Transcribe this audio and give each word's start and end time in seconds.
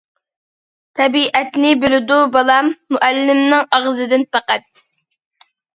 تەبىئەتنى 0.99 1.75
بىلىدۇ 1.85 2.19
بالام، 2.37 2.73
مۇئەللىمنىڭ 2.97 3.73
ئاغزىدىن 3.79 4.29
پەقەت. 4.35 4.87